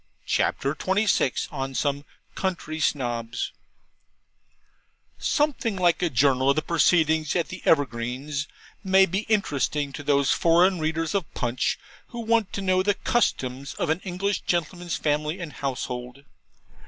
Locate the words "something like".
5.19-6.01